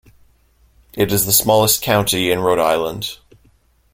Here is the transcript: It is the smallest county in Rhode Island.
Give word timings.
It 0.95 1.11
is 1.11 1.27
the 1.27 1.31
smallest 1.31 1.83
county 1.83 2.31
in 2.31 2.39
Rhode 2.39 2.57
Island. 2.57 3.19